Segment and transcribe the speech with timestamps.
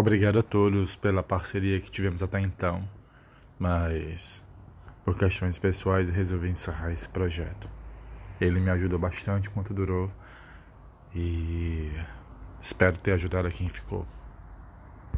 [0.00, 2.88] Obrigado a todos pela parceria que tivemos até então,
[3.58, 4.42] mas
[5.04, 7.68] por questões pessoais resolvi encerrar esse projeto.
[8.40, 10.10] Ele me ajudou bastante enquanto durou
[11.14, 11.92] e
[12.58, 14.06] espero ter ajudado a quem ficou.